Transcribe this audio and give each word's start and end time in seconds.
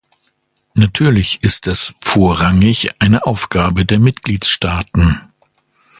Natürlich 0.73 1.43
ist 1.43 1.67
das 1.67 1.93
vorrangig 2.03 2.99
eine 2.99 3.27
Aufgabe 3.27 3.85
der 3.85 3.99
Mitgliedstaaten. 3.99 5.31